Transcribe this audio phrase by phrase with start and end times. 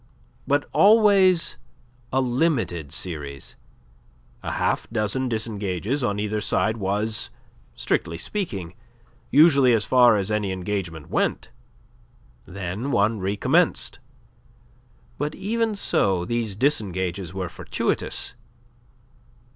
[0.47, 1.59] But always
[2.11, 3.55] a limited series.
[4.41, 7.29] A half dozen disengages on either side was,
[7.75, 8.73] strictly speaking,
[9.29, 11.51] usually as far as any engagement went.
[12.45, 13.99] Then one recommenced.
[15.19, 18.33] But even so, these disengages were fortuitous.